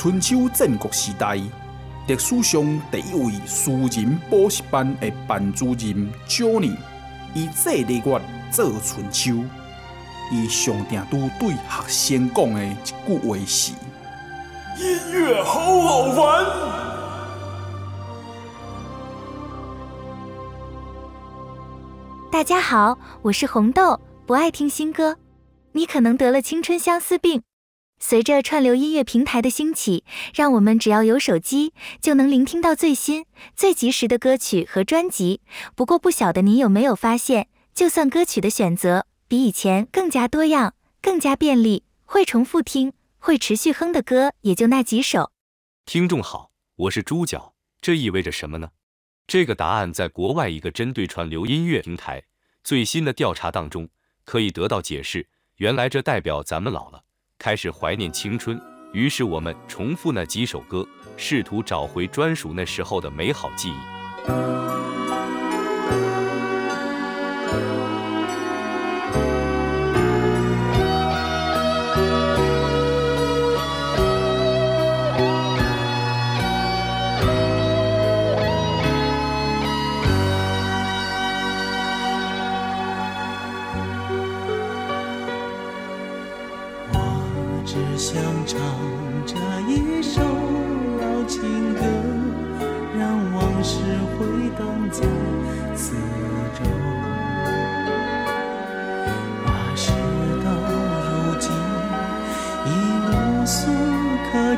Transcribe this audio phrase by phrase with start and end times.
[0.00, 1.34] 春秋战国时代，
[2.06, 6.76] 历史上第一位私人补习班的班主任 Johnny，
[7.34, 8.22] 以这个月
[8.52, 9.42] 做春秋，
[10.30, 13.72] 伊上定都对学生讲的一句话是：
[14.78, 16.46] 音乐好好玩。
[22.30, 25.16] 大家好，我是红豆，不爱听新歌。
[25.72, 27.42] 你可能得了青春相思病。
[28.00, 30.04] 随着串流音乐平台的兴起，
[30.34, 35.40] 让我们只要有手机就能聆听到最新、最及时的歌曲和专辑。
[35.74, 45.32] 不过，不晓得你有没有发现，就算歌曲的选择比以前更加多样、更加便利，会重复听、会持续哼的歌也就那几首。
[45.84, 48.70] 听众好，我是猪脚，这意味着什么呢？
[49.26, 52.22] 这个答案在国外一个针对串流音乐平台
[52.64, 53.88] 最新的调查当中
[54.24, 55.28] 可以得到解释。
[55.56, 57.04] 原来这代表咱们老了。
[57.38, 58.60] 开始怀念青春，
[58.92, 60.84] 于是我们重复那几首歌，
[61.16, 64.28] 试图找回专属那时候的美好记忆。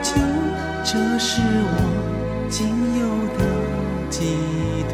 [0.03, 0.15] 就
[0.85, 1.77] 这是我
[2.49, 3.03] 仅有
[3.37, 3.41] 的
[4.09, 4.37] 寄
[4.89, 4.93] 托。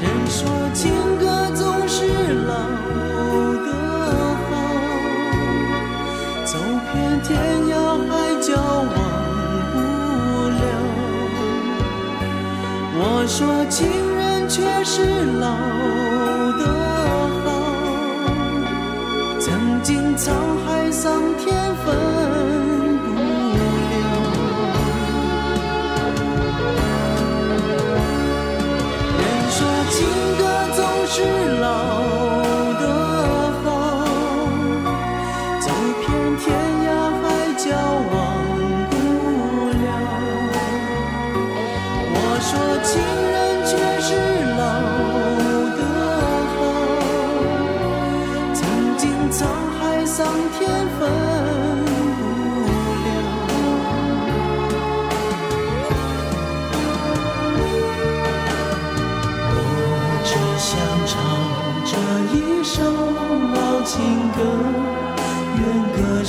[0.00, 0.40] 人说
[0.72, 0.80] 情
[1.18, 1.24] 歌
[1.54, 2.06] 总是
[2.46, 2.54] 老
[3.64, 3.68] 的
[4.48, 4.50] 好
[6.44, 6.58] 走
[6.92, 7.30] 遍天
[7.68, 7.72] 涯
[8.08, 8.90] 海角忘
[9.72, 9.74] 不
[10.58, 10.62] 了。
[12.94, 13.80] 我说情
[14.16, 14.96] 人却是
[15.40, 15.44] 老
[16.58, 16.62] 的
[17.44, 17.46] 好
[19.40, 19.50] 曾
[19.82, 20.30] 经沧
[20.64, 22.51] 海桑田分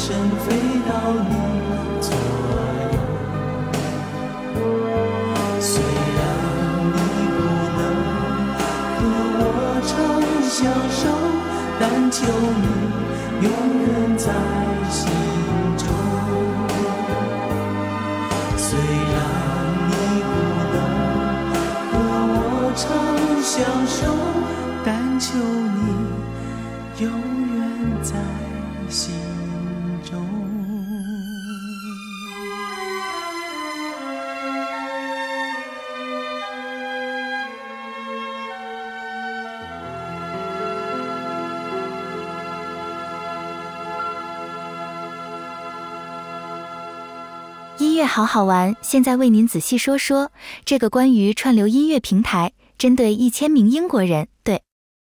[0.05, 0.45] 身飞
[0.85, 0.91] 到
[1.29, 1.33] 你
[2.01, 2.11] 左
[2.91, 2.95] 右，
[5.61, 5.71] 虽
[6.17, 6.21] 然
[6.91, 6.97] 你
[7.31, 7.39] 不
[7.77, 7.81] 能
[8.97, 8.99] 和
[9.39, 9.41] 我
[9.87, 9.89] 长
[10.51, 10.59] 相
[10.91, 11.01] 守，
[11.79, 11.81] 但
[12.11, 12.19] 求
[12.59, 12.67] 你
[13.45, 13.47] 永
[13.79, 13.87] 远
[14.17, 14.27] 在
[14.91, 14.99] 心
[15.77, 15.81] 中。
[18.57, 18.67] 虽
[19.13, 19.15] 然
[19.87, 19.91] 你
[20.27, 20.31] 不
[20.73, 20.75] 能
[21.87, 21.93] 和
[22.35, 22.37] 我
[22.75, 22.83] 长
[23.41, 23.55] 相
[23.87, 23.97] 守，
[24.83, 25.62] 但求。
[48.05, 50.31] 好好玩，现在为您仔细说说
[50.65, 54.61] 这个关于串流音乐平台针对一千名英国人，对，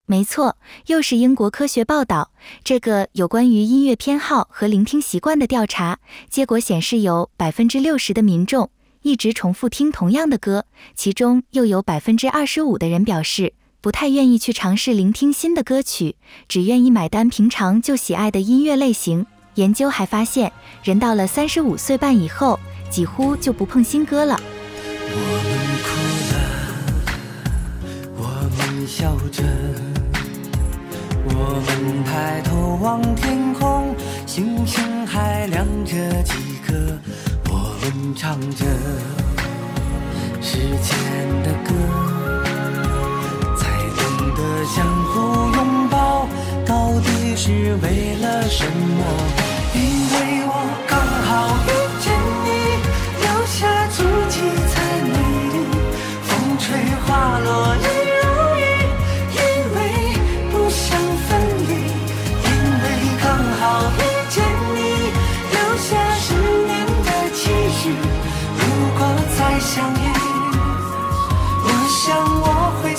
[0.07, 2.31] 没错，又是英国科学报道
[2.65, 5.99] 这个有关于音乐偏好和聆听习惯的调查，
[6.29, 8.71] 结果显示有百分之六十的民众
[9.03, 10.65] 一直重复听同样的歌，
[10.95, 16.17] 其中又有百分之二十五的人表示不太愿意去尝试聆听新的歌曲，
[16.47, 19.27] 只愿意买单平常就喜爱的音乐类型。
[19.57, 20.51] 研究还发现，
[20.83, 22.59] 人到了三十五岁半以后，
[22.93, 24.39] 几乎就不碰新歌了。
[25.09, 25.17] 我
[25.49, 25.51] 们
[25.83, 25.89] 哭
[26.31, 26.35] 了，
[28.19, 28.23] 我
[28.59, 29.43] 们笑着，
[31.25, 31.31] 我
[31.67, 33.97] 们抬头望天空，
[34.27, 36.35] 星星还亮着几
[36.67, 36.75] 颗。
[37.49, 38.67] 我们唱着
[40.43, 40.93] 时间
[41.43, 41.73] 的歌，
[43.57, 44.03] 才懂
[44.37, 46.29] 得相互拥抱，
[46.67, 49.03] 到底是为了什么？
[49.75, 50.53] 因为我
[50.87, 50.95] 高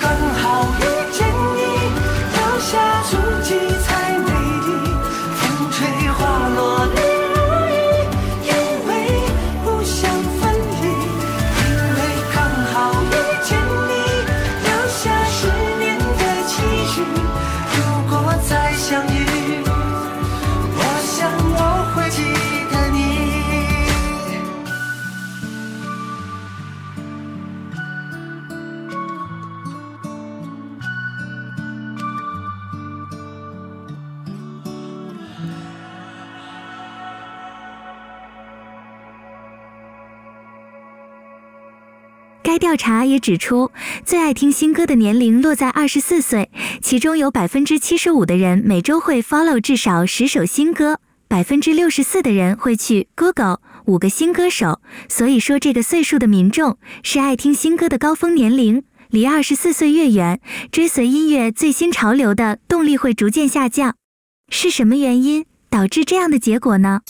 [0.00, 0.64] 刚好。
[0.80, 1.60] 遇见你
[2.34, 3.54] 留下足迹
[3.84, 3.93] 才
[42.64, 43.70] 调查也指出，
[44.06, 46.50] 最爱听新歌的年龄落在二十四岁，
[46.80, 54.80] 其中有百分之七十五的人每周会 follow 至少十首新歌，百分之六十四的人会去 Google 五个新歌手。
[55.10, 58.82] 所以说，这个岁数的民众是爱听新歌的高峰年龄。
[59.10, 60.40] 离二十四岁越远，
[60.72, 63.94] 追随音乐最新潮流的动力会逐渐下降。
[64.48, 67.02] 是什么原因导致这样的结果呢？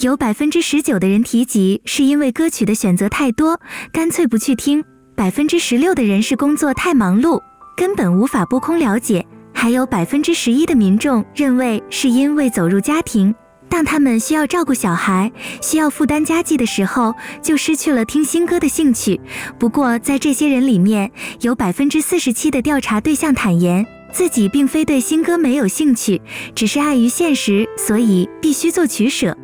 [0.00, 3.58] 有百分之十九的人提及是因为歌曲的选择太多，
[3.92, 4.80] 干脆不去听；
[5.16, 7.40] 百分之十六的人是工作太忙碌，
[7.76, 9.20] 根本无法拨空了解；
[9.52, 13.34] 还有百分之十一的民众认为是因为走入家庭，
[13.68, 17.12] 当他们需要照顾小孩、需要负担家计的时候，
[17.42, 19.20] 就失去了听新歌的兴趣。
[19.58, 21.10] 不过，在这些人里面，
[21.40, 26.22] 有百分之四十七的调查对象坦言，自己并非对新歌没有兴趣，
[26.54, 29.36] 只是碍于现实，所以必须做取舍。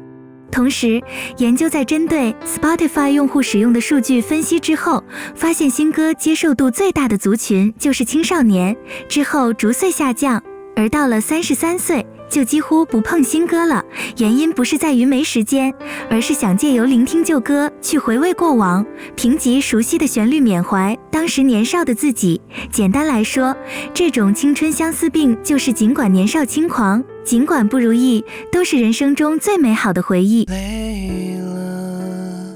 [0.54, 1.02] 同时，
[1.38, 5.02] 研究在针对 Spotify 用户使用的数据分析之后，
[5.34, 8.76] 发现新歌接受度最大的族群就是青少年，
[9.08, 10.40] 之后逐岁下降，
[10.76, 13.84] 而到了三十三岁，就几乎不碰新歌了，
[14.18, 15.74] 原因不是在于没时间，
[16.08, 18.86] 而是想借由聆听旧歌去回味过往，
[19.16, 22.40] 凭借熟悉的旋律缅怀当时年少的自己。
[22.70, 23.56] 简单来说，
[23.92, 30.44] 这种青春相思病就是尽管年少轻狂，尽管不如意，都是人生中最美好的回忆。
[30.44, 32.54] 累了，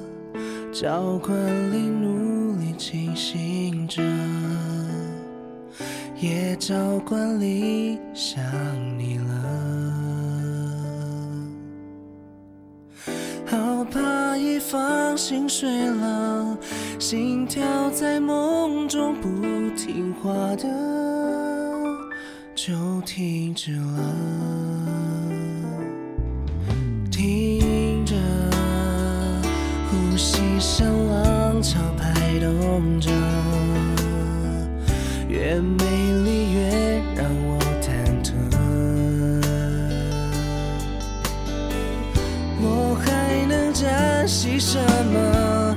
[0.73, 1.37] 教官
[1.73, 4.03] 里努力清醒着。
[6.21, 6.75] 也照
[7.07, 8.43] 惯里想
[8.99, 9.33] 你了，
[13.47, 16.59] 好怕一放心睡了，
[16.99, 19.29] 心跳在梦中不
[19.77, 20.69] 听话的
[22.67, 24.03] 就停止了，
[27.09, 28.17] 听着
[29.89, 33.13] 呼吸像浪潮拍动着。
[35.29, 35.85] 越美
[36.25, 37.95] 丽越让我忐
[38.25, 38.33] 忑，
[42.61, 44.81] 我还能珍惜什
[45.13, 45.68] 么？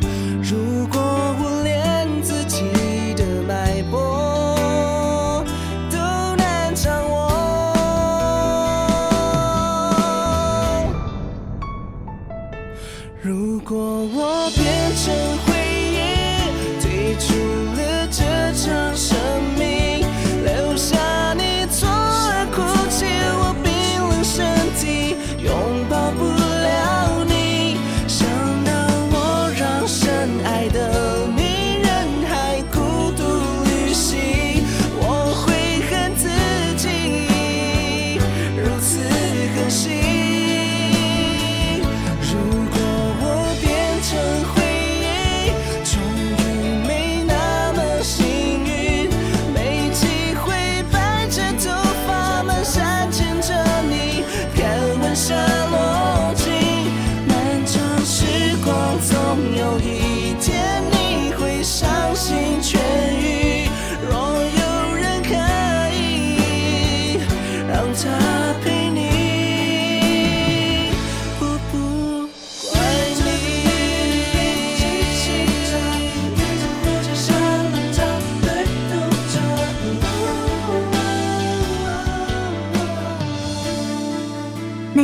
[13.72, 15.31] 如果我变成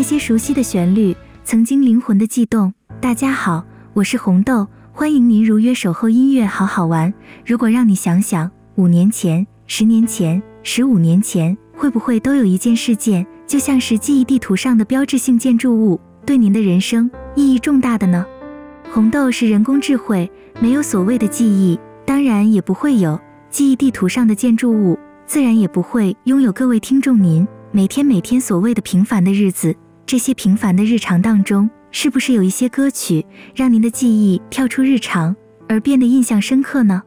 [0.08, 2.74] 些熟悉的旋律，曾经灵魂的悸动。
[3.02, 7.14] 大家好，我是红豆，欢迎您如约守候音乐，好好玩。
[7.46, 10.42] 如果让你想想，五年前、十年前。
[10.64, 18.26] 十五年前，会不会都有一件事件，就像是记忆地图上的标志性建筑物，对您的人生意义重大的呢？
[18.90, 29.76] 红豆是人工智慧，没有所谓的记忆，当然也不会有记忆地图上的建筑物，自然也不会拥有各位听众您每天每天所谓的平凡的日子。
[30.08, 35.36] 这些平凡的日常当中，是不是有一些歌曲让您的记忆跳出日常
[35.68, 37.04] 而变得印象深刻呢？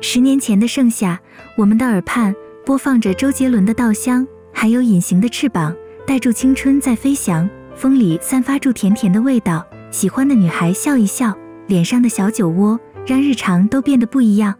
[0.00, 1.18] 十年前的盛夏，
[1.56, 2.32] 我们的耳畔。
[2.64, 5.72] 播放着周杰伦的《稻香》，还有《隐形的翅膀》，
[6.04, 9.64] 带住青春在飞翔，风里散发出甜甜的味道。
[9.92, 11.32] 喜欢的女孩笑一笑，
[11.68, 14.52] 脸上的小酒窝让日常都变得不一样。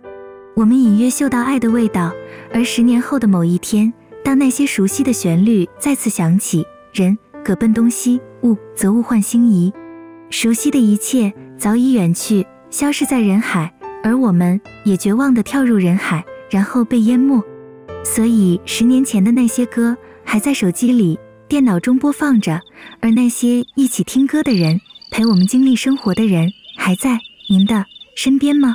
[0.55, 2.13] 我们隐约嗅到爱的味道。
[2.53, 3.93] 而十年后的某一天，
[4.25, 9.73] 当那些熟悉的旋律再次响起，人各奔东西，物则物换星移，
[10.31, 13.73] 熟悉的一切早已远去，消失在人海，
[14.03, 17.41] 而我们也绝望地跳入人海，然后被淹没。
[18.05, 22.61] 所以，十年前的那些歌还在手机里、电脑中播放着，
[22.99, 24.81] 而那些一起听歌的人、
[25.13, 27.17] 陪我们经历生活的人，还在
[27.49, 27.85] 您的
[28.17, 28.75] 身边吗？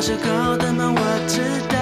[0.00, 1.79] 小时候的梦我知道。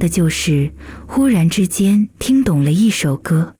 [0.00, 0.72] 的就是
[1.06, 3.54] 忽然之间听懂了一首歌。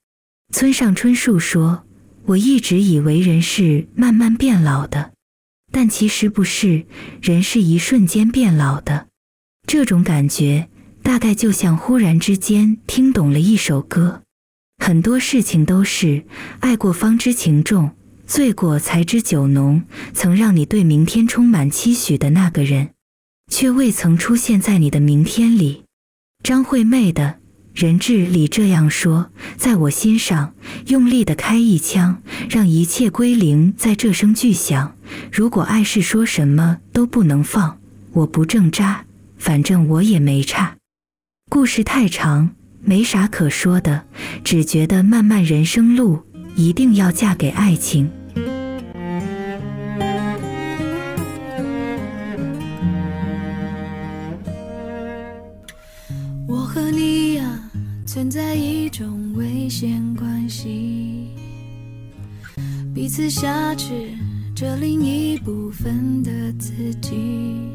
[0.53, 1.85] 村上春树说
[2.27, 5.13] ：“我一直以为人是慢慢变老的，
[5.71, 6.85] 但其实不是，
[7.23, 9.07] 人是一瞬间变老的。
[9.69, 10.69] 这种感觉
[11.05, 14.23] 大概就像忽然之间听懂了一首歌。
[14.85, 16.25] 很多事情都是
[16.59, 17.93] 爱过方知情重，
[18.27, 19.85] 醉过才知酒浓。
[20.13, 22.91] 曾让你对明天充满期许的那个人。”
[23.51, 25.83] 却未曾出现在你的明天里。
[26.43, 27.37] 张惠妹的
[27.83, 30.55] 《人质》里这样说：“在我心上
[30.87, 34.97] 用力的开一枪，让一切归零，在这声巨响。
[35.31, 37.79] 如果爱是说什么都不能放，
[38.13, 39.05] 我不挣扎，
[39.37, 40.77] 反正我也没差。
[41.51, 42.51] 故事太长，
[42.83, 44.05] 没啥可说的，
[44.43, 46.21] 只觉得漫漫人生路，
[46.57, 48.11] 一定要嫁给爱情。”
[58.13, 61.29] 存在一种危险关系，
[62.93, 64.11] 彼此挟持
[64.53, 67.71] 着另一部分的自己。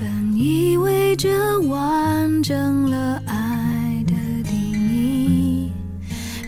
[0.00, 4.52] 本以为这完整了爱的定
[4.92, 5.70] 义，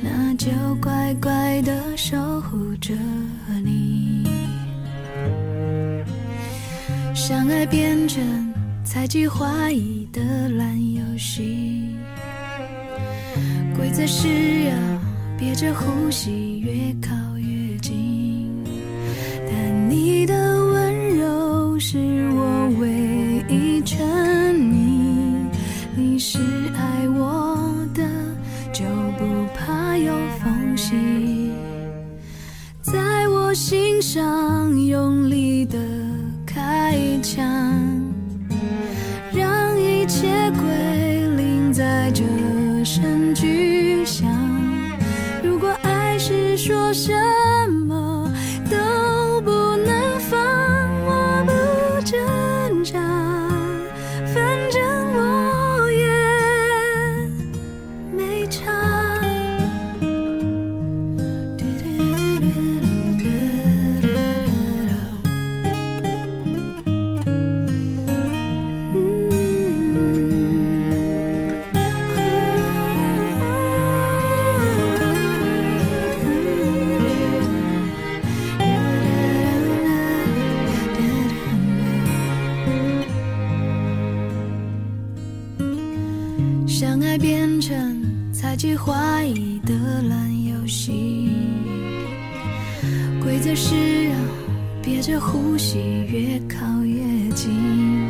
[0.03, 0.51] 那就
[0.83, 2.93] 乖乖的守护着
[3.65, 4.25] 你。
[7.15, 11.78] 相爱变成猜忌怀疑的烂游戏。
[13.89, 14.75] 规则是要
[15.39, 17.15] 憋着呼吸，越靠
[90.69, 90.93] 烂游戏，
[93.23, 94.15] 规则是要
[94.83, 97.01] 憋着呼吸，越靠越
[97.35, 98.07] 近。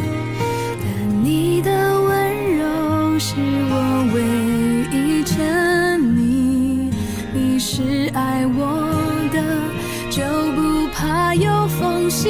[0.80, 1.70] 但你的
[2.02, 3.36] 温柔是
[3.70, 4.18] 我唯
[4.90, 6.90] 一沉溺，
[7.32, 8.90] 你是爱我
[9.32, 9.40] 的，
[10.10, 10.24] 就
[10.56, 12.28] 不怕有缝隙，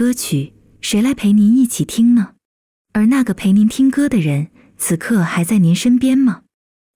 [0.00, 2.30] 歌曲，谁来陪您一起听呢？
[2.94, 6.40] 而那个陪您听歌的人，此刻还在您身边吗？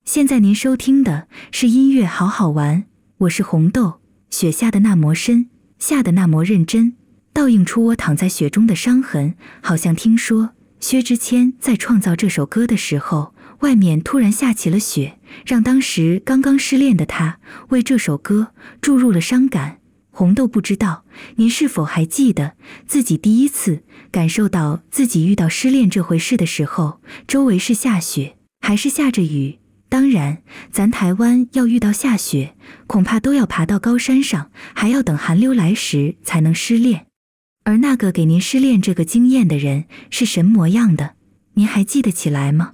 [0.07, 2.87] 现在您收听的是音乐好好玩，
[3.19, 4.01] 我是红豆。
[4.31, 6.95] 雪下的那么深，下的那么认真，
[7.35, 9.35] 倒映出我躺在雪中的伤痕。
[9.61, 17.39] 好像听说薛之谦在创造这首歌的时候，外面突然下起了雪，让当时刚刚失恋的他
[17.69, 19.81] 为这首歌注入了伤感。
[20.17, 21.05] 红豆不知道
[21.37, 22.53] 您是否还记得
[22.87, 29.59] 自己第一次感受到自己遇到失恋这回事的时候，周围是下雪还是下着雨？
[29.89, 30.39] 当然，
[30.71, 32.55] 咱台湾要遇到下雪，
[32.87, 37.07] 恐怕都要爬到高山上，还要等寒流来时才能失恋。
[37.65, 41.15] 而那个给您失恋这个经验的人是什么模样的？
[41.55, 42.71] 您还记得起来吗？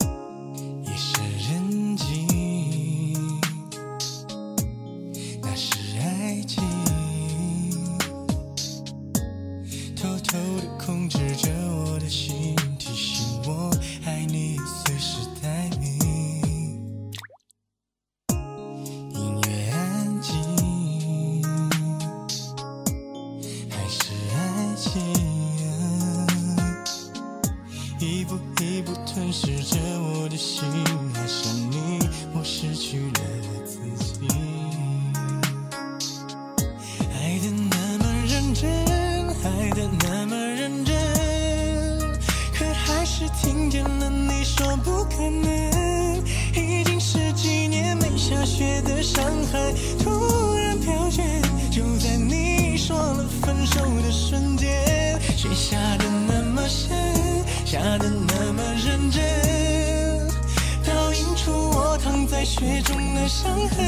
[63.20, 63.86] 的伤痕。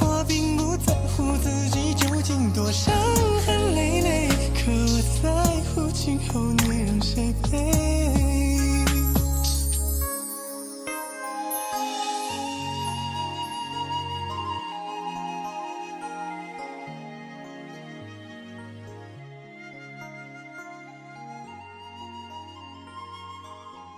[0.00, 2.92] 我并不在乎自己究竟多伤
[3.46, 5.30] 痕累累，可我在
[5.70, 7.68] 乎今后你让谁陪。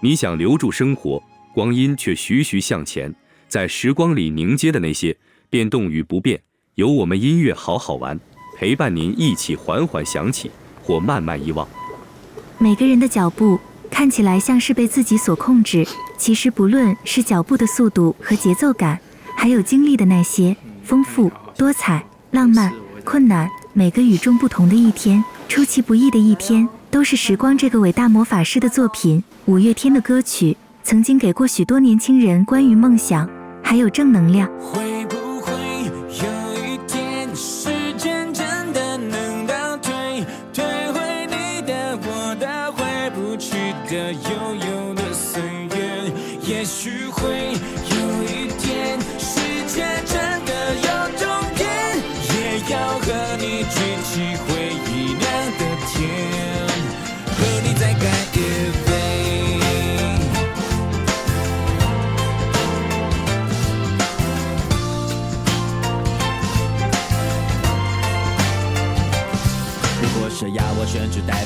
[0.03, 1.23] 你想留住生活，
[1.55, 3.15] 光阴却徐徐向前，
[3.51, 5.17] 在时光里凝结的那些
[5.51, 6.41] 变动与不变，
[6.77, 8.19] 由我们音乐好好玩
[8.57, 10.49] 陪伴您一起缓缓想起
[10.81, 11.67] 或慢慢遗忘。
[12.59, 13.59] 每个人的脚步
[13.91, 15.85] 看起来像是被自己所控制，
[16.17, 19.01] 其实不论是脚步的速度和节奏感，
[19.37, 29.25] 还有经历的那些丰富多彩，浪漫、困难，每个与众不同的一天，出其不意的一天，都是时光这个伟大魔法师的作品。
[29.47, 33.29] 五月天的歌曲曾经给过许多年轻人关于梦想
[33.71, 34.51] 还有正能量。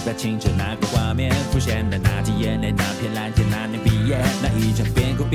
[0.05, 4.85] 表青春那个画面，浮现的那滴眼泪，那片蓝天，那年毕业，那一场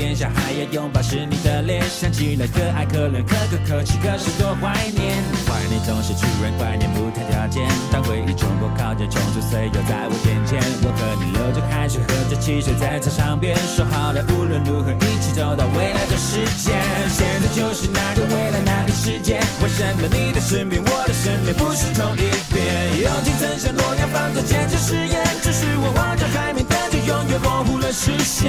[0.00, 5.20] 哭边笑还要拥抱是你的脸，想起来可爱可怜可歌可泣，可是多怀念。
[5.44, 7.68] 怀念总是突然，怀念不谈条件。
[7.92, 16.72] 当回忆冲破靠近，冲出岁月在我眼前，我和你流着汗水，喝着汽水在操场边，说好了无论如何一起走到未来的世界。
[17.12, 22.64] 现在就是那个未来那个世界，为什么你的身边，我的身边不是同一边？
[23.04, 24.32] 友情曾像诺亚方。
[24.32, 28.48] 舟坚持誓言，只是我望着海面，但却永远模糊了视线。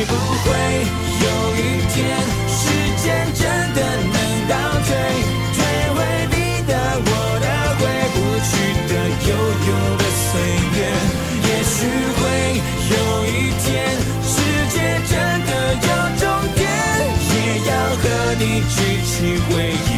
[0.00, 0.48] 会不会
[1.20, 1.60] 有一
[1.92, 1.98] 天，
[2.48, 2.58] 时
[2.96, 4.16] 间真的能
[4.48, 4.52] 倒
[4.86, 4.88] 退，
[5.52, 5.60] 退
[5.94, 5.98] 回
[6.30, 6.34] 你
[6.66, 6.72] 的、
[7.04, 7.08] 我
[7.38, 7.44] 的、
[7.76, 7.80] 回
[8.14, 8.16] 不
[8.48, 8.50] 去
[8.88, 8.92] 的
[9.28, 9.30] 悠
[9.68, 10.32] 悠的岁
[10.72, 10.78] 月？
[11.44, 11.76] 也许
[12.16, 12.18] 会
[12.88, 12.94] 有
[13.26, 13.68] 一天，
[14.24, 14.32] 世
[14.70, 14.74] 界
[15.06, 15.12] 真
[15.44, 16.58] 的有终点，
[17.28, 17.36] 也
[17.68, 18.02] 要和
[18.38, 19.12] 你举起
[19.50, 19.52] 回
[19.84, 19.89] 忆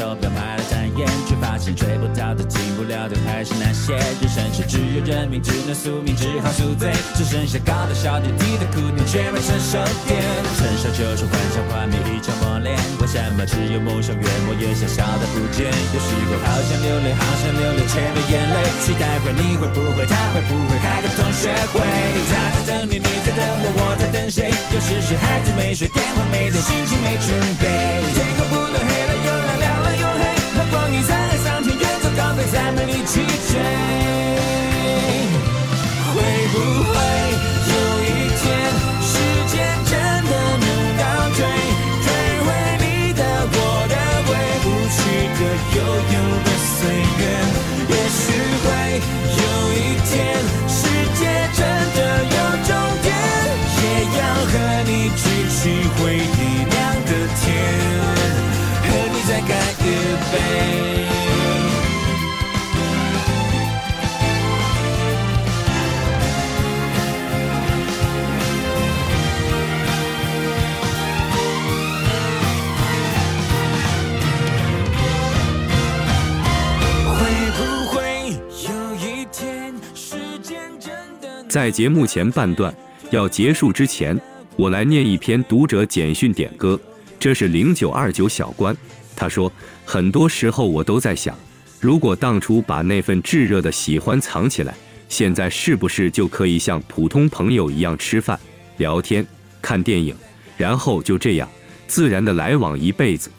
[0.00, 3.92] 手表，买了单眼，却发现追不到的、进不了的还是那些。
[3.92, 6.88] 人生是只有认命，只能宿命，只好宿醉。
[7.12, 9.76] 只剩下高的笑点，低的哭点，却没成熟
[10.08, 10.16] 点。
[10.56, 12.72] 成熟就是幻想幻灭一场磨练。
[12.96, 15.68] 为什么只有梦想越磨越小，小的不见？
[15.68, 18.56] 有时候好想流泪，好想流泪，却没眼泪。
[18.80, 21.84] 期待会，你会不会，他会不会开个同学会？
[22.32, 24.48] 他在等你，你在等我，我在等谁？
[24.48, 27.28] 有时是孩子没睡，电话没接，心情没准
[27.60, 27.68] 备。
[28.16, 28.99] 天空不断黑
[32.52, 33.60] 再没力气追，
[36.12, 36.14] 会
[36.52, 36.94] 不会
[81.70, 82.74] 在节目前半段
[83.12, 84.20] 要结束之前，
[84.56, 86.76] 我来念一篇读者简讯点歌。
[87.16, 88.76] 这是零九二九小关，
[89.14, 89.52] 他说
[89.86, 91.32] ：“很多时候我都在想，
[91.78, 94.74] 如果当初把那份炙热的喜欢藏起来，
[95.08, 98.36] 现在是不是就可以像普通朋友一样吃饭、
[98.78, 99.24] 聊天、
[99.62, 100.12] 看电影，
[100.56, 101.48] 然后就这样
[101.86, 103.30] 自然的来往一辈子？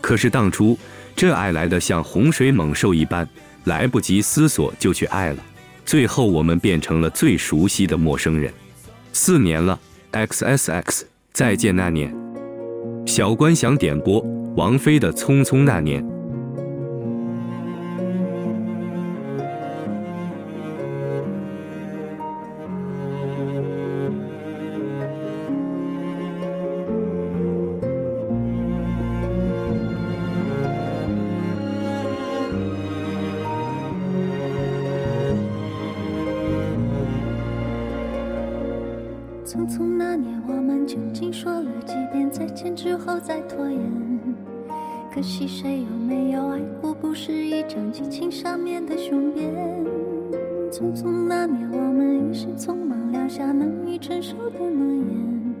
[0.00, 0.78] 可是当初
[1.16, 3.28] 这爱来的像洪水猛兽一般，
[3.64, 5.44] 来不及思索就去爱了。”
[5.90, 8.54] 最后，我们变成了最熟悉的陌生人。
[9.12, 9.76] 四年了
[10.12, 12.14] ，XSX，再见那年。
[13.04, 14.24] 小关想点播
[14.54, 16.00] 王菲的《匆匆那年》。
[47.00, 49.52] 不是一张激情上面的雄辩。
[50.70, 55.54] 匆匆那年，我们一时匆忙撂下难以承受的诺言，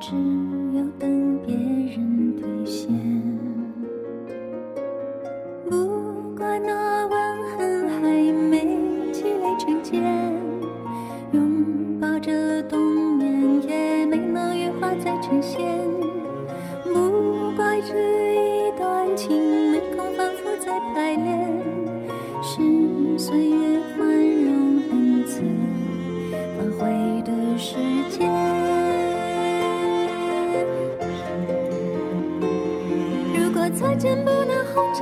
[0.00, 0.14] 只
[0.76, 3.35] 有等别人兑现。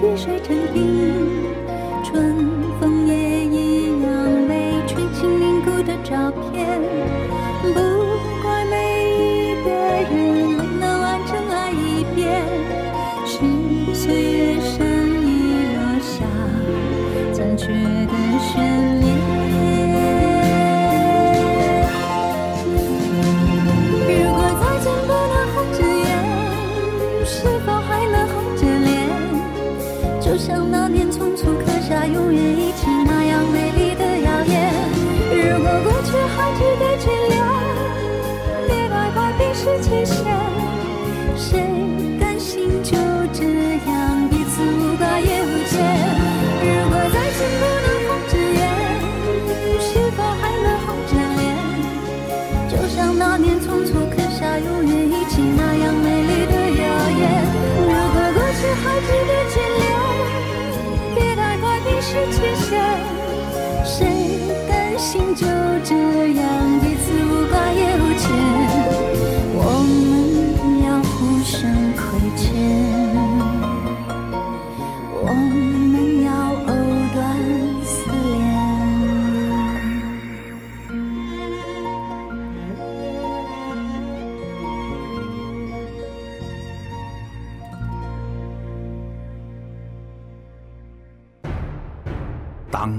[0.00, 1.52] 碧水成冰，
[2.04, 2.57] 春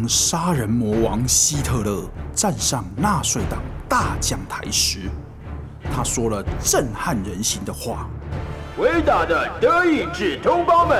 [0.10, 5.02] 杀人魔王希特勒站上纳粹党大讲台时，
[5.96, 8.10] 他说了震撼人心的话
[8.80, 10.98] ：“伟大的德意志同胞们，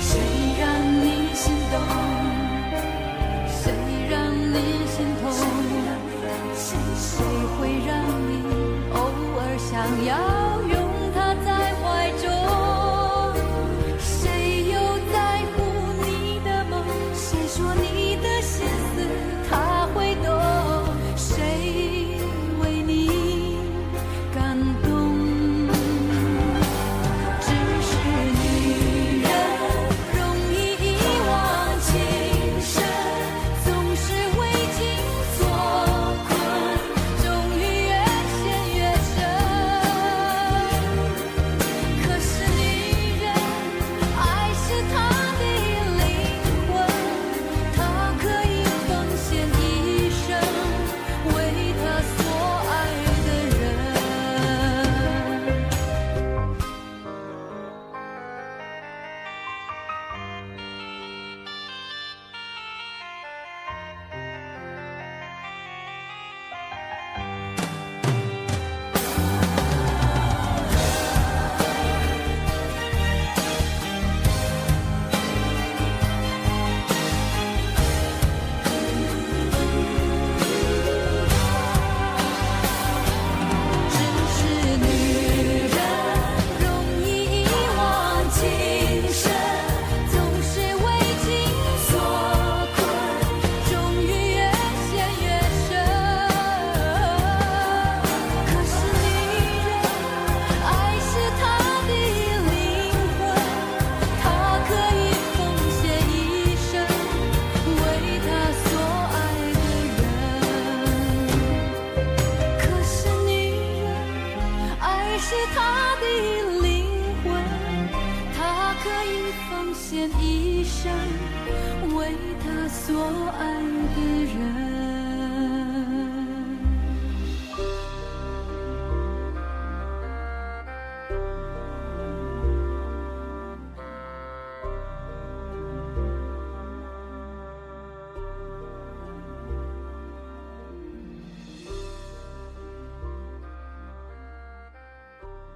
[0.00, 0.18] 谁
[0.58, 0.64] 让
[1.04, 1.74] 你心动？
[3.46, 3.72] 谁
[4.08, 4.54] 让你
[4.86, 5.22] 心痛？
[6.54, 7.24] 谁
[7.58, 7.90] 会让
[8.28, 8.30] 你
[8.94, 8.96] 偶
[9.38, 9.70] 尔想
[10.06, 10.31] 要？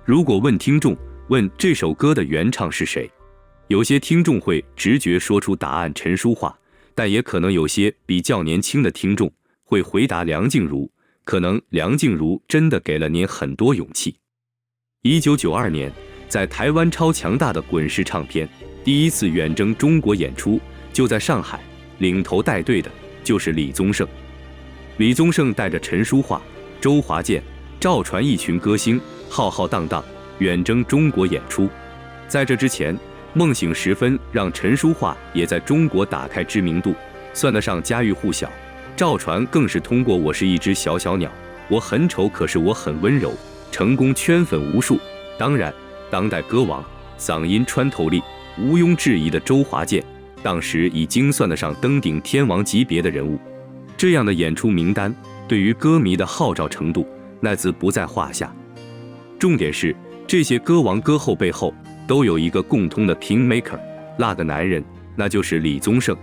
[0.07, 0.97] 如果问听众，
[1.31, 3.11] 问这首歌的原唱是谁，
[3.67, 6.57] 有些听众会直觉说出答案陈淑桦，
[6.95, 9.29] 但也可能有些比较年轻的听众
[9.65, 10.89] 会回答梁静茹。
[11.25, 14.17] 可能梁静茹真的给了您很多勇气。
[15.03, 15.93] 一九九二年，
[16.29, 18.49] 在台湾超强大的滚石唱片
[18.85, 20.61] 第一次远征中国演出，
[20.93, 21.61] 就在上海，
[21.99, 22.89] 领头带队的
[23.25, 24.07] 就是李宗盛。
[24.99, 26.41] 李宗盛带着陈淑桦、
[26.81, 27.43] 周华健、
[27.81, 29.01] 赵传一群歌星。
[29.29, 30.03] 浩浩荡荡
[30.39, 31.69] 远征中国演出，
[32.29, 32.99] 在这之前，
[33.33, 36.95] 梦醒时分让陈淑桦也在中国打开知名度，
[37.33, 38.51] 算得上家喻户晓。
[38.97, 41.29] 赵传更是通过《我是一只小小鸟》，
[41.69, 43.33] 我很丑可是我很温柔，
[43.71, 44.99] 成功圈粉无数。
[45.39, 45.73] 当然，
[46.11, 46.83] 当代歌王，
[47.19, 48.23] 嗓音穿透力
[48.59, 50.03] 毋庸置疑的周华健，
[50.43, 53.39] 当时已经算得上登顶天王级别的人物。
[53.99, 55.15] 这样的演出名单，
[55.47, 57.07] 对于歌迷的号召程度，
[57.41, 58.51] 那自不在话下。
[59.39, 59.95] 重点是，
[60.27, 61.75] 这些歌王歌后背后
[62.07, 63.79] 都有一个共通的 Kingmaker，
[64.19, 64.83] 那个男人，
[65.15, 66.17] 那就是李宗盛。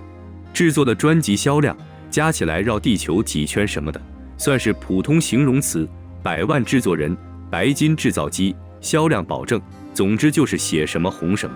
[0.51, 1.75] 制作的专辑销量
[2.09, 4.01] 加起来绕地球几圈什么的，
[4.37, 5.87] 算是普通形容词。
[6.23, 7.15] 百万制作人，
[7.51, 9.61] 白金制造机，销量保证。
[9.93, 11.55] 总之就是写什么红什么。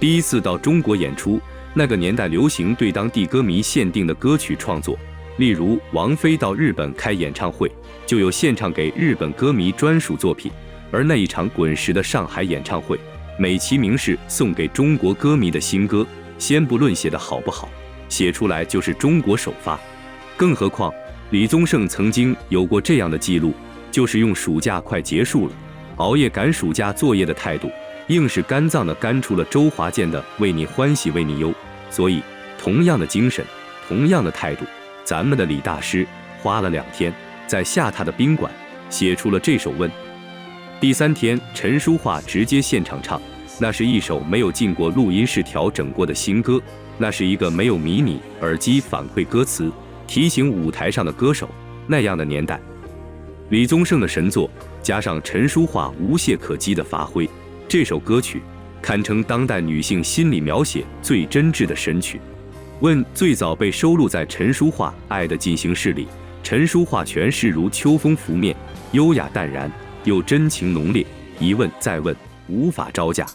[0.00, 1.40] 第一次到中国演出，
[1.74, 4.98] 那个年代流行对当地歌迷限定的歌曲创作，
[5.36, 7.70] 例如王菲到日本开演唱会。
[8.06, 10.52] 就有献唱给日本歌迷专属作品，
[10.92, 12.96] 而那一场滚石的上海演唱会，
[13.36, 16.06] 美其名是送给中国歌迷的新歌。
[16.38, 17.68] 先不论写得好不好，
[18.08, 19.76] 写出来就是中国首发。
[20.36, 20.94] 更何况
[21.30, 23.52] 李宗盛曾经有过这样的记录，
[23.90, 25.52] 就是用暑假快结束了，
[25.96, 27.68] 熬夜赶暑假作业的态度，
[28.06, 31.48] 硬是肝脏的肝出了周华健的《为你欢喜为你忧》。
[31.90, 32.22] 所以，
[32.56, 33.44] 同样的精神，
[33.88, 34.64] 同样的态度，
[35.06, 36.04] 咱们的李大师
[36.42, 37.14] 花了两天。
[37.46, 38.50] 在下榻的宾馆
[38.90, 39.88] 写出了这首《问》。
[40.80, 43.22] 第三天，陈淑桦直接现场唱，
[43.60, 46.60] 那是一首没有进过录音室调整过的新歌，
[46.98, 49.70] 那是一个没有迷你耳机反馈歌词、
[50.08, 51.48] 提醒舞台上的歌手
[51.86, 52.60] 那样的年代。
[53.50, 54.50] 李宗盛的神作
[54.82, 57.30] 加上陈淑桦无懈可击的发挥，
[57.68, 58.42] 这首歌曲
[58.82, 62.18] 堪称当代女性心理描写最真挚的神曲。
[62.80, 66.06] 《问》最早被收录在陈淑樺《爱的进行式》里。
[66.42, 68.54] 陈淑樺诠释如秋风拂面，
[68.92, 69.70] 优雅淡然，
[70.04, 71.04] 又真情浓烈。
[71.40, 72.14] 一问再问，
[72.48, 73.26] 无法招架。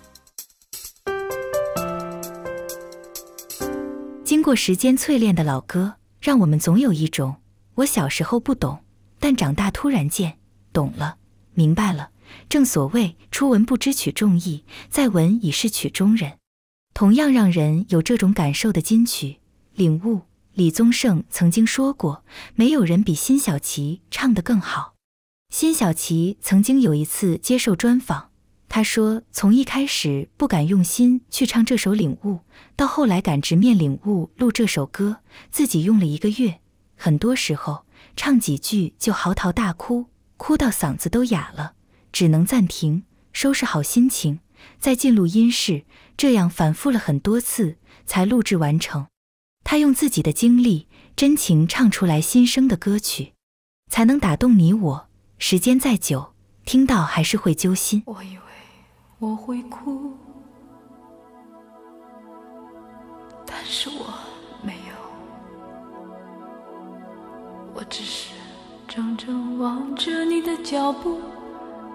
[4.23, 7.35] 经过时间淬炼的老歌，让我们总有一种
[7.75, 8.83] 我小时候不懂，
[9.19, 10.37] 但长大突然间
[10.71, 11.15] 懂了、
[11.53, 12.11] 明白了。
[12.47, 16.40] 正所谓初闻不知曲中意，再闻已是曲中人。
[17.02, 19.38] 同样让人有这种感受的金曲，
[19.74, 20.22] 领悟。
[20.54, 22.24] 李宗盛曾经说过
[22.54, 24.93] ：“没有人比辛晓琪唱得更好。”
[25.49, 28.30] 辛晓琪曾经有一次接受专访，
[28.70, 32.36] 他说：“从一开始不敢用心去唱这首《领悟》，
[32.76, 36.60] 到后来敢直面领悟录这首歌，自己用了一个月，
[36.95, 37.84] 很多时候
[38.16, 40.06] 唱几句就嚎啕大哭，
[40.38, 41.74] 哭到嗓子都哑了，
[42.12, 44.41] 只能暂停，收拾好心情，
[44.78, 45.86] 再进录音室，
[46.22, 49.07] 这样反复了很多次才录制完成。”
[49.65, 53.34] 他用自己的经历、真情唱出来心声的歌曲，
[53.89, 55.07] 才能打动你我。
[55.39, 58.03] 时间再久，听到还是会揪心。
[58.05, 58.43] 我以为
[59.17, 60.15] 我会哭，
[63.43, 64.13] 但是我
[64.61, 64.95] 没有，
[67.74, 68.36] 我只是
[68.88, 71.19] 怔怔望着你的脚步，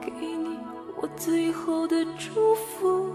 [0.01, 0.59] 给你
[1.01, 3.14] 我最后的祝福。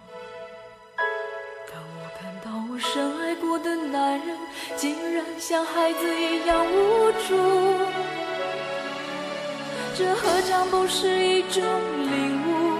[2.73, 4.37] 我深爱过的男人
[4.77, 7.35] 竟然像孩子一样无助
[9.93, 12.77] 这何尝不是一种领悟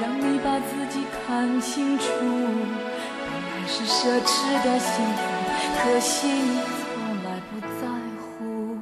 [0.00, 2.04] 让你把自己看清楚
[3.66, 5.22] 是奢侈的幸福
[5.82, 7.88] 可惜你从来不在
[8.20, 8.78] 乎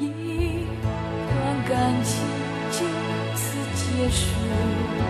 [0.00, 2.26] 一段感情
[2.72, 2.78] 就
[3.36, 5.01] 此结束。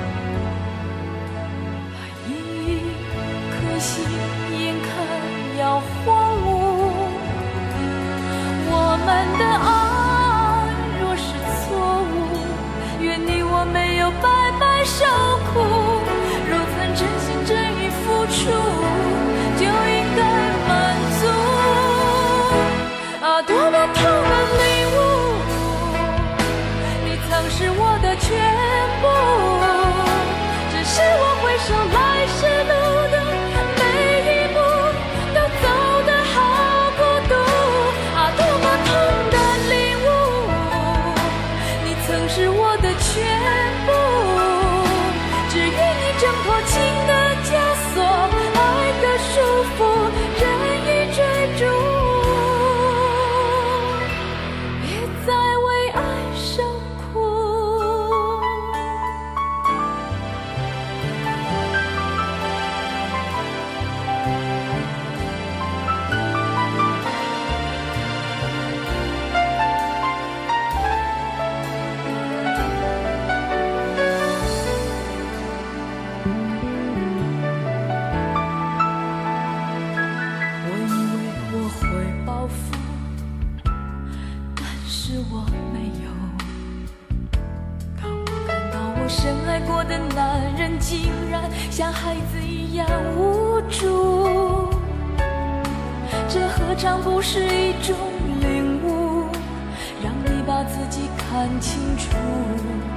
[101.33, 102.05] 看清楚。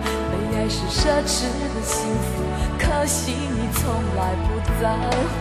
[0.04, 2.44] 被爱是奢侈的幸福，
[2.78, 3.82] 可惜你从
[4.18, 4.84] 来不在
[5.32, 5.34] 乎。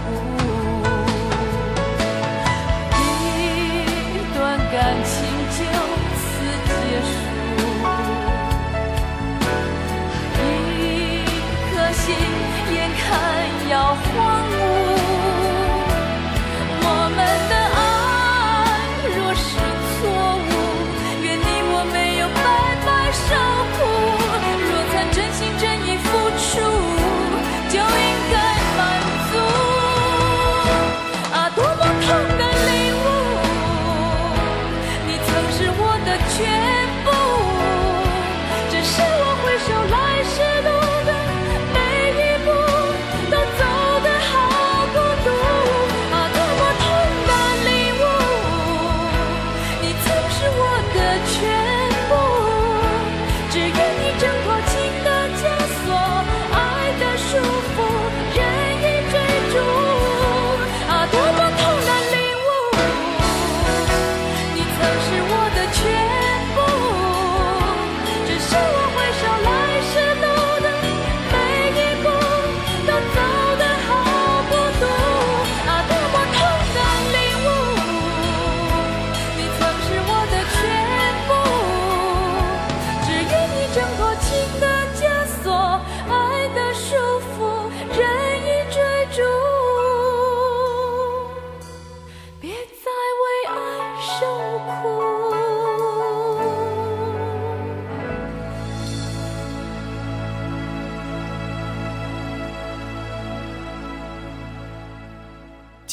[2.95, 3.03] 一
[4.33, 4.39] 段
[4.71, 4.73] 感
[5.05, 5.13] 情
[5.51, 5.59] 就
[6.21, 6.23] 此
[6.69, 6.71] 结
[7.11, 7.13] 束，
[10.39, 10.47] 一
[11.75, 12.05] 颗心
[12.73, 13.03] 眼看
[13.71, 14.07] 要荒
[14.53, 14.84] 芜。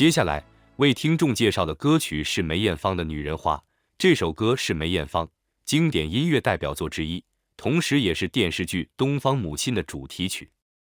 [0.01, 0.43] 接下来
[0.77, 3.55] 为听众介绍的歌曲是梅艳芳的《女人花》。
[3.99, 5.29] 这首歌是梅艳芳
[5.63, 7.23] 经典音乐代表作之一，
[7.55, 10.49] 同时也是电视剧《东方母亲》的主题曲。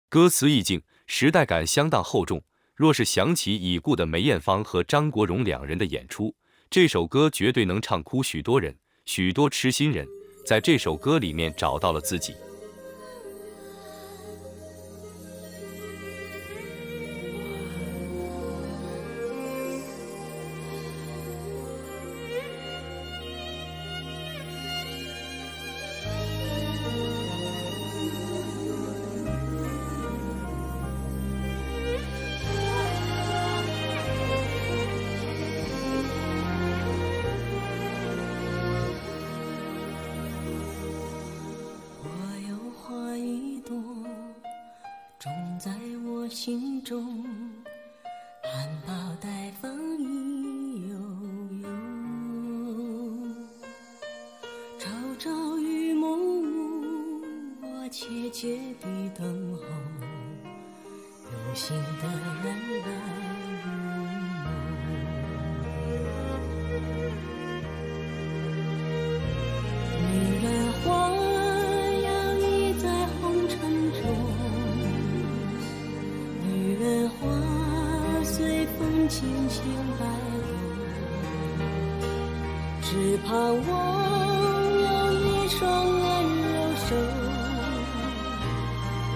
[0.10, 2.41] 歌词意境、时代感相当厚重。
[2.74, 6.34] 若是想起已故的梅艳芳和张国荣两人的演出，
[6.72, 8.76] 这首歌绝对能唱哭许多人。
[9.06, 10.08] 许多痴心人
[10.47, 12.34] 在这首歌里面找到了自己。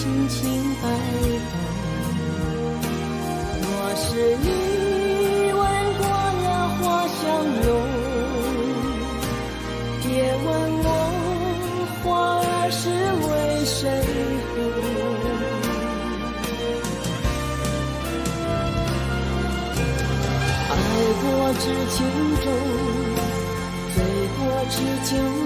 [0.00, 0.40] 轻轻
[0.80, 1.54] 摆动
[3.60, 4.06] 若是
[4.38, 4.48] 你
[5.52, 5.60] 闻
[5.98, 6.02] 过
[6.42, 6.48] 了
[6.80, 7.20] 花香
[7.60, 7.66] 浓
[10.00, 10.08] 别
[10.42, 10.48] 问
[10.84, 10.88] 我
[12.02, 12.04] 花
[12.40, 13.28] 儿是为
[13.66, 13.76] 谁
[14.48, 14.56] 红
[20.70, 20.72] 爱
[21.20, 21.22] 过
[21.60, 21.98] 知情
[22.40, 22.44] 重
[23.94, 23.96] 醉
[24.38, 24.40] 过
[24.70, 24.74] 知
[25.10, 25.39] 酒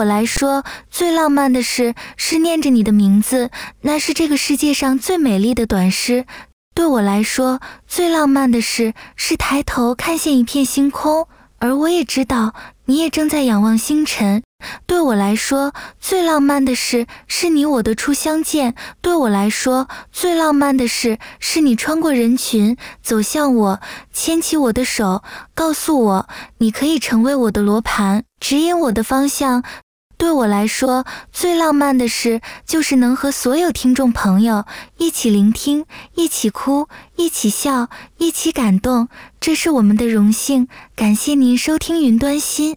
[0.00, 3.50] 我来说，最浪漫的事是念着你的名字，
[3.82, 6.24] 那是这个世界上最美丽的短诗。
[6.74, 11.28] 对我来说，最浪漫的事是抬头看见一片星空，
[11.58, 12.54] 而我也知道
[12.86, 14.42] 你也正在仰望星辰。
[14.86, 18.74] 对我来说，最浪漫的事是你我的初相见。
[19.00, 23.80] 对我来说，最浪漫的事是你穿过人群走向我，
[24.12, 25.22] 牵起我的手，
[25.54, 26.28] 告诉我
[26.58, 29.62] 你可以成为我的罗盘，指引我的方向。
[30.20, 34.66] 对我来说，最浪漫的事就是能和所有听众朋友
[34.98, 39.08] 一起聆听，一起哭，一起笑，一起感动。
[39.40, 40.68] 这是我们的荣幸。
[40.94, 42.76] 感谢您收听云端心。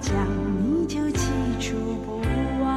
[0.00, 0.14] 讲，
[0.64, 1.28] 你就记
[1.60, 2.20] 住不
[2.62, 2.68] 忘。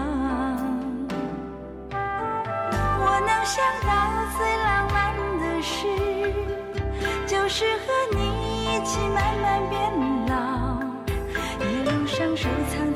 [2.99, 3.89] 我能想到
[4.37, 4.95] 最浪漫
[5.39, 5.87] 的事，
[7.25, 8.19] 就是和你
[8.65, 9.73] 一起慢慢变
[10.27, 10.33] 老，
[11.59, 12.92] 一路上收藏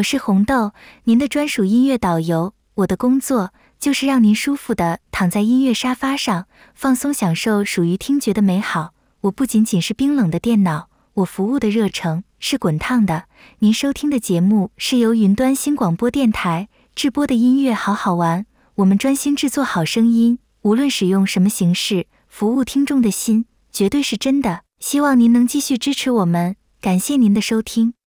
[0.00, 0.72] 我是红豆，
[1.04, 2.54] 您的专属音乐导游。
[2.74, 8.94] 我的工作就是让您舒服地躺在音乐沙发上，放松享受属于听觉的美好。
[9.22, 13.24] 我不仅仅是冰冷的电脑，我服务的热诚是滚烫的。
[13.58, 18.46] 您收听的节目是由云端新广播电台制播的音乐好好玩，
[18.76, 24.62] 我们专心制作好声音，无论使用什么形式，服务听众的心绝对是真的。
[24.78, 27.92] 希望您能继续支持我们，感谢您的收听。